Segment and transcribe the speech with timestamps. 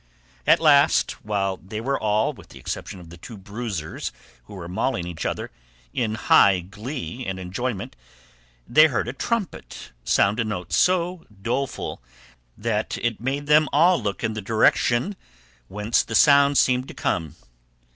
[0.47, 4.11] At last, while they were all, with the exception of the two bruisers
[4.45, 5.51] who were mauling each other,
[5.93, 7.95] in high glee and enjoyment,
[8.67, 12.01] they heard a trumpet sound a note so doleful
[12.57, 15.15] that it made them all look in the direction
[15.67, 17.35] whence the sound seemed to come.